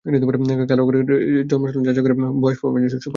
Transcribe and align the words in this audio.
কারও 0.05 0.83
কারও 0.83 0.91
ক্ষেত্রে 0.91 1.15
জন্মসনদ 1.51 1.83
যাচাই 1.87 2.03
করে 2.05 2.15
বয়স 2.41 2.57
প্রমার্জনের 2.61 2.91
সুপারিশ 2.97 3.01
করা 3.01 3.01
হয়। 3.01 3.09